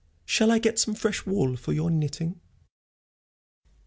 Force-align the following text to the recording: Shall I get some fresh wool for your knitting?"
Shall 0.25 0.51
I 0.51 0.57
get 0.57 0.79
some 0.79 0.95
fresh 0.95 1.27
wool 1.27 1.55
for 1.55 1.73
your 1.73 1.91
knitting?" 1.91 2.39